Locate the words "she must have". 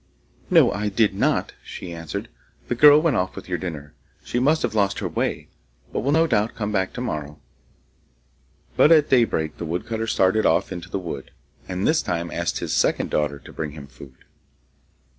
4.23-4.73